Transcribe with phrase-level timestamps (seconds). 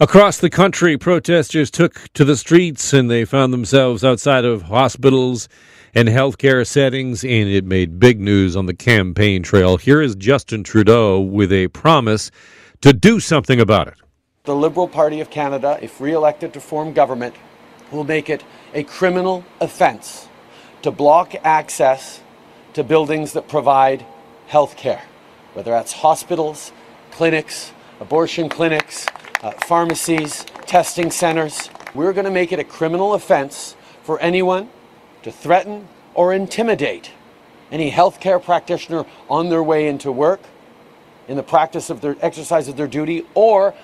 [0.00, 5.48] Across the country, protesters took to the streets and they found themselves outside of hospitals
[5.94, 9.76] and healthcare settings, and it made big news on the campaign trail.
[9.76, 12.30] Here is Justin Trudeau with a promise
[12.80, 13.94] to do something about it.
[14.44, 17.34] The Liberal Party of Canada, if re elected to form government,
[17.90, 20.26] will make it a criminal offence
[20.80, 22.22] to block access
[22.72, 24.06] to buildings that provide
[24.46, 25.04] health care,
[25.52, 26.72] whether that's hospitals,
[27.10, 29.06] clinics, abortion clinics,
[29.42, 31.68] uh, pharmacies, testing centers.
[31.94, 34.70] We're going to make it a criminal offense for anyone
[35.22, 37.10] to threaten or intimidate
[37.70, 40.40] any healthcare practitioner on their way into work,
[41.26, 43.74] in the practice of their exercise of their duty, or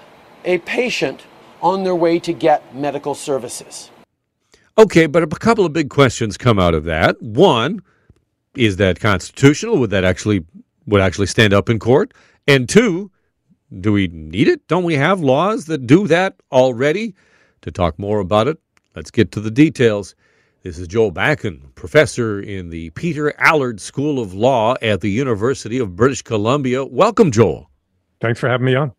[0.44, 1.24] a patient
[1.62, 3.90] on their way to get medical services.
[4.76, 7.20] Okay, but a couple of big questions come out of that.
[7.22, 7.82] One,
[8.54, 9.78] is that constitutional?
[9.78, 10.44] Would that actually
[10.86, 12.12] would actually stand up in court?
[12.46, 13.10] And two,
[13.80, 14.66] do we need it?
[14.68, 17.14] Don't we have laws that do that already?
[17.62, 18.58] To talk more about it,
[18.94, 20.14] let's get to the details.
[20.62, 25.78] This is Joel Bakan, professor in the Peter Allard School of Law at the University
[25.78, 26.84] of British Columbia.
[26.84, 27.68] Welcome, Joel.
[28.20, 28.92] Thanks for having me on.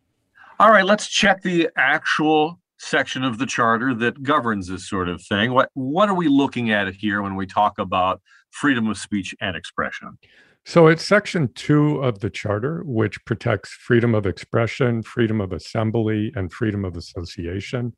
[0.60, 5.22] All right, let's check the actual section of the charter that governs this sort of
[5.24, 5.54] thing.
[5.54, 9.56] What what are we looking at here when we talk about freedom of speech and
[9.56, 10.18] expression?
[10.66, 16.32] So it's section two of the charter, which protects freedom of expression, freedom of assembly,
[16.36, 17.96] and freedom of association.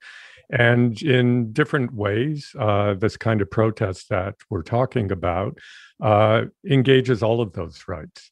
[0.51, 5.57] And in different ways, uh, this kind of protest that we're talking about
[6.01, 8.31] uh, engages all of those rights.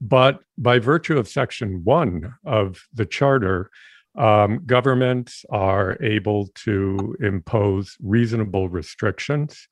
[0.00, 3.70] But by virtue of section one of the charter,
[4.16, 9.68] um, governments are able to impose reasonable restrictions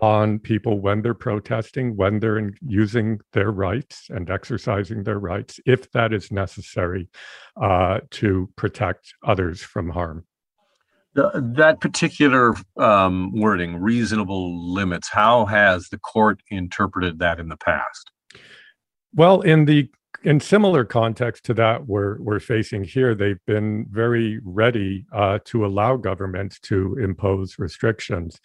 [0.00, 5.60] on people when they're protesting, when they're in, using their rights and exercising their rights,
[5.66, 7.08] if that is necessary
[7.60, 10.24] uh, to protect others from harm.
[11.14, 17.56] The, that particular um, wording, reasonable limits, how has the court interpreted that in the
[17.56, 18.10] past?
[19.14, 19.88] Well, in the
[20.24, 25.66] in similar context to that we're we're facing here, they've been very ready uh, to
[25.66, 28.40] allow governments to impose restrictions.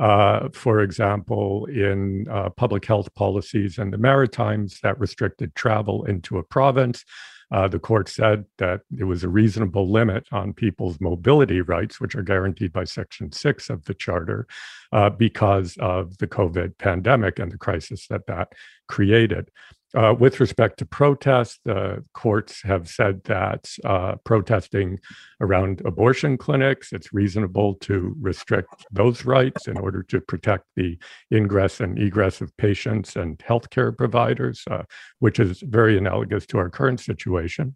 [0.00, 6.38] Uh, for example, in uh, public health policies in the Maritimes that restricted travel into
[6.38, 7.04] a province.
[7.52, 12.14] Uh, the court said that it was a reasonable limit on people's mobility rights, which
[12.14, 14.46] are guaranteed by Section 6 of the Charter,
[14.92, 18.52] uh, because of the COVID pandemic and the crisis that that
[18.88, 19.50] created.
[19.96, 24.98] Uh, with respect to protests, the courts have said that uh, protesting
[25.40, 30.96] around abortion clinics, it's reasonable to restrict those rights in order to protect the
[31.34, 34.82] ingress and egress of patients and healthcare providers, uh,
[35.18, 37.74] which is very analogous to our current situation.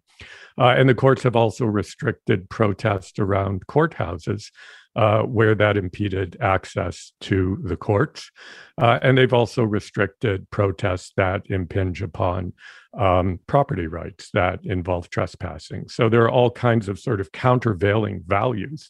[0.57, 4.51] Uh, and the courts have also restricted protests around courthouses
[4.95, 8.31] uh, where that impeded access to the courts.
[8.79, 12.53] Uh, and they've also restricted protests that impinge upon
[12.97, 15.87] um, property rights that involve trespassing.
[15.89, 18.89] So there are all kinds of sort of countervailing values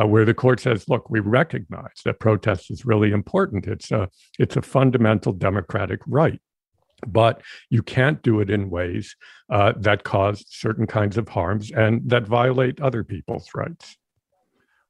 [0.00, 3.66] uh, where the court says, look, we recognize that protest is really important.
[3.66, 4.08] It's a,
[4.38, 6.40] it's a fundamental democratic right
[7.06, 9.16] but you can't do it in ways
[9.50, 13.96] uh, that cause certain kinds of harms and that violate other people's rights.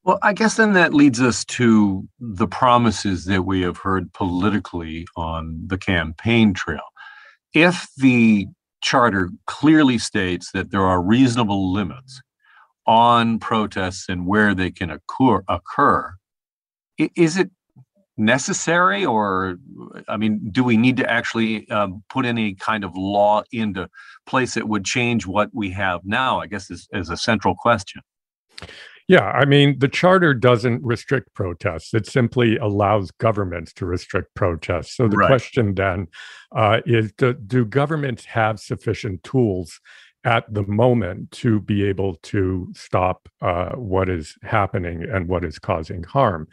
[0.05, 5.07] Well, I guess then that leads us to the promises that we have heard politically
[5.17, 6.83] on the campaign trail.
[7.55, 8.49] If the
[8.83, 12.21] charter clearly states that there are reasonable limits
[12.85, 16.15] on protests and where they can occur, occur
[16.99, 17.51] is it
[18.19, 19.57] necessary or
[20.09, 23.89] i mean do we need to actually um, put any kind of law into
[24.27, 28.03] place that would change what we have now i guess is, is a central question
[29.13, 31.93] yeah, I mean, the charter doesn't restrict protests.
[31.93, 34.97] It simply allows governments to restrict protests.
[34.97, 35.27] So the right.
[35.27, 36.09] question then
[36.57, 39.79] uh, is do, do governments have sufficient tools
[40.25, 45.59] at the moment to be able to stop uh, what is happening and what is
[45.59, 46.49] causing harm?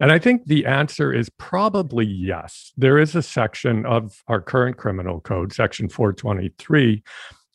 [0.00, 2.72] And I think the answer is probably yes.
[2.78, 7.02] There is a section of our current criminal code, section 423,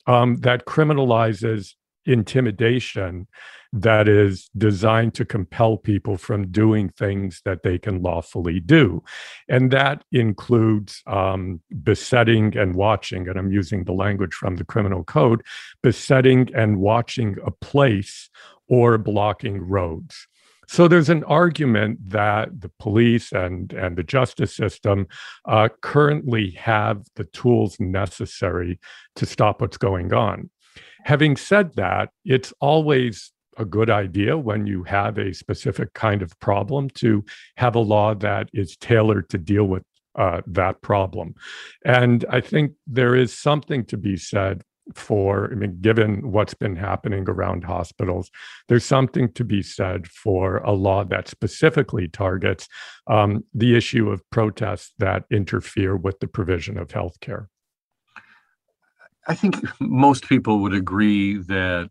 [0.05, 1.73] um, that criminalizes
[2.05, 3.27] intimidation
[3.71, 9.03] that is designed to compel people from doing things that they can lawfully do.
[9.49, 15.03] And that includes um, besetting and watching, and I'm using the language from the criminal
[15.03, 15.41] code
[15.81, 18.29] besetting and watching a place
[18.67, 20.27] or blocking roads.
[20.67, 25.07] So there's an argument that the police and, and the justice system
[25.45, 28.79] uh, currently have the tools necessary
[29.15, 30.49] to stop what's going on.
[31.03, 36.37] Having said that, it's always a good idea when you have a specific kind of
[36.39, 37.23] problem to
[37.57, 39.83] have a law that is tailored to deal with
[40.15, 41.35] uh, that problem.
[41.85, 46.75] And I think there is something to be said for, I mean, given what's been
[46.75, 48.29] happening around hospitals,
[48.67, 52.67] there's something to be said for a law that specifically targets
[53.07, 57.47] um, the issue of protests that interfere with the provision of healthcare.
[59.27, 61.89] I think most people would agree that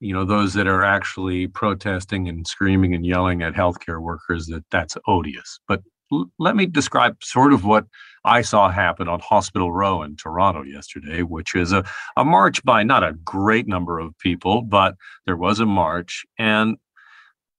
[0.00, 4.64] you know those that are actually protesting and screaming and yelling at healthcare workers that
[4.70, 5.60] that's odious.
[5.68, 5.82] But
[6.12, 7.86] l- let me describe sort of what
[8.24, 11.84] I saw happen on Hospital Row in Toronto yesterday, which is a,
[12.16, 14.94] a march by not a great number of people, but
[15.26, 16.76] there was a march and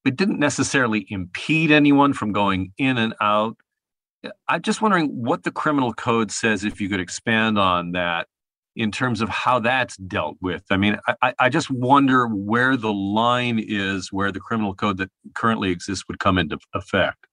[0.05, 3.57] it didn't necessarily impede anyone from going in and out.
[4.47, 8.27] I'm just wondering what the criminal code says, if you could expand on that
[8.81, 10.63] in terms of how that's dealt with.
[10.71, 15.11] I mean, I, I just wonder where the line is where the criminal code that
[15.35, 17.27] currently exists would come into effect.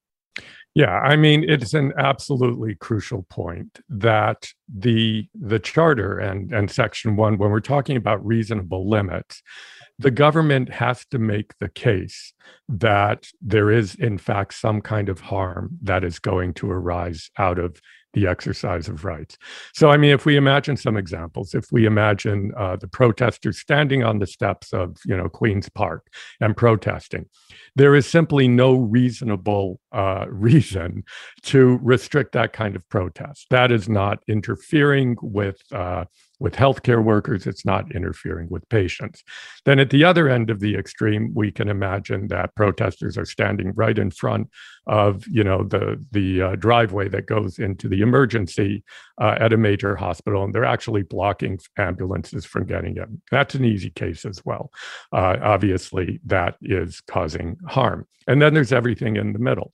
[0.75, 7.17] Yeah, I mean it's an absolutely crucial point that the the charter and and section
[7.17, 9.43] 1 when we're talking about reasonable limits
[9.99, 12.33] the government has to make the case
[12.69, 17.59] that there is in fact some kind of harm that is going to arise out
[17.59, 17.81] of
[18.15, 19.37] the exercise of rights.
[19.75, 24.03] So, I mean, if we imagine some examples, if we imagine uh, the protesters standing
[24.03, 26.07] on the steps of, you know, Queen's Park
[26.41, 27.27] and protesting,
[27.77, 31.05] there is simply no reasonable uh, reason
[31.43, 33.47] to restrict that kind of protest.
[33.51, 36.07] That is not interfering with uh,
[36.41, 39.25] with healthcare workers, it's not interfering with patients.
[39.65, 43.73] Then at the other end of the extreme, we can imagine that protesters are standing
[43.75, 44.49] right in front
[44.87, 48.85] of, you know, the the uh, driveway that goes into the emergency
[49.21, 53.21] uh, at a major hospital, and they're actually blocking ambulances from getting in.
[53.31, 54.71] That's an easy case as well.
[55.13, 58.07] Uh, obviously, that is causing harm.
[58.27, 59.73] And then there's everything in the middle.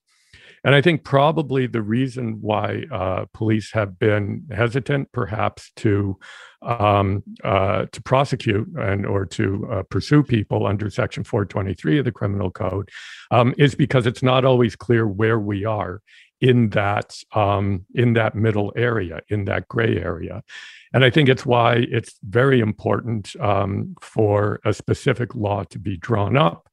[0.65, 6.19] And I think probably the reason why uh, police have been hesitant, perhaps, to
[6.63, 12.13] um, uh, to prosecute and or to uh, pursue people under Section 423 of the
[12.13, 12.89] Criminal Code,
[13.31, 16.01] um, is because it's not always clear where we are
[16.45, 20.43] in that um, in that middle area, in that gray area.
[20.93, 25.97] And I think it's why it's very important um, for a specific law to be
[25.97, 26.69] drawn up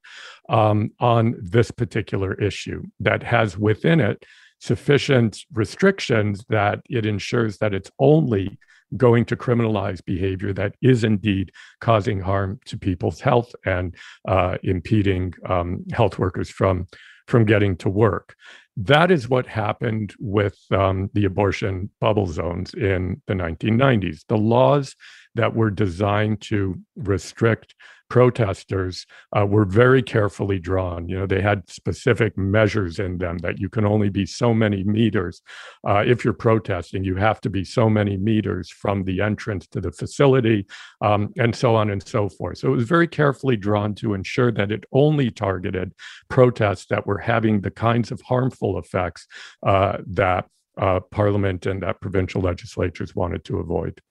[0.50, 4.26] um, on this particular issue that has within it
[4.60, 8.58] sufficient restrictions that it ensures that it's only
[8.94, 13.96] going to criminalize behavior that is indeed causing harm to people's health and
[14.28, 16.86] uh, impeding um, health workers from
[17.26, 18.34] from getting to work.
[18.76, 24.24] That is what happened with um, the abortion bubble zones in the 1990s.
[24.28, 24.96] The laws
[25.34, 27.74] that were designed to restrict
[28.12, 31.08] protesters uh, were very carefully drawn.
[31.08, 34.84] You know, they had specific measures in them that you can only be so many
[34.84, 35.40] meters.
[35.88, 39.80] Uh, if you're protesting, you have to be so many meters from the entrance to
[39.80, 40.66] the facility,
[41.00, 42.58] um, and so on and so forth.
[42.58, 45.94] So it was very carefully drawn to ensure that it only targeted
[46.28, 49.26] protests that were having the kinds of harmful effects
[49.66, 50.44] uh, that
[50.76, 54.02] uh, Parliament and that provincial legislatures wanted to avoid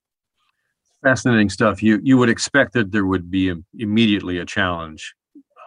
[1.02, 1.82] fascinating stuff.
[1.82, 5.14] You you would expect that there would be a, immediately a challenge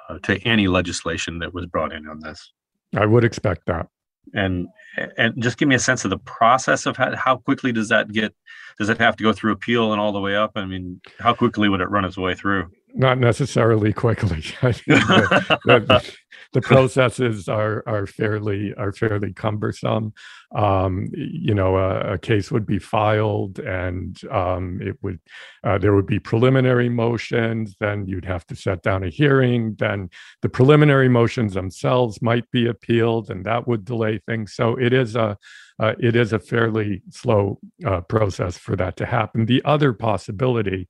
[0.09, 2.51] uh, to any legislation that was brought in on this.
[2.95, 3.87] I would expect that.
[4.33, 4.67] And
[5.17, 8.11] and just give me a sense of the process of how, how quickly does that
[8.11, 8.33] get?
[8.79, 10.51] Does it have to go through appeal and all the way up?
[10.55, 12.71] I mean, how quickly would it run its way through?
[12.97, 14.39] Not necessarily quickly.
[14.61, 16.13] the, the,
[16.53, 20.13] the, processes are are fairly are fairly cumbersome.
[20.55, 25.19] Um, you know, a, a, case would be filed, and um, it would
[25.65, 27.75] uh, there would be preliminary motions.
[27.81, 29.75] Then you'd have to set down a hearing.
[29.77, 30.09] Then
[30.41, 34.53] the preliminary motions themselves might be appealed, and that would delay things.
[34.53, 35.37] So it is a
[35.79, 39.45] uh, it is a fairly slow uh, process for that to happen.
[39.45, 40.87] The other possibility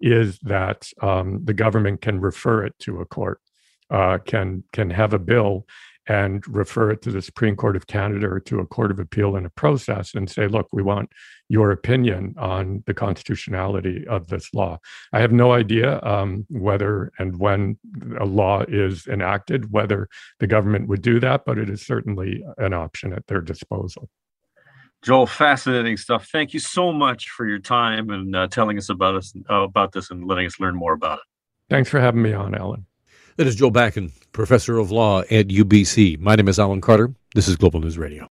[0.00, 3.40] is that um, the government can refer it to a court,
[3.90, 5.66] uh, can can have a bill
[6.08, 9.36] and refer it to the Supreme Court of Canada or to a court of appeal
[9.36, 11.10] in a process and say, look, we want
[11.50, 14.78] your opinion on the constitutionality of this law.
[15.12, 17.78] I have no idea um, whether and when
[18.18, 20.08] a law is enacted, whether
[20.40, 24.08] the government would do that, but it is certainly an option at their disposal.
[25.02, 26.28] Joel, fascinating stuff.
[26.30, 29.92] Thank you so much for your time and uh, telling us about us uh, about
[29.92, 31.24] this and letting us learn more about it.
[31.70, 32.86] Thanks for having me on, Alan.
[33.36, 36.18] That is Joel Bakan, professor of law at UBC.
[36.18, 37.14] My name is Alan Carter.
[37.34, 38.26] This is Global News Radio.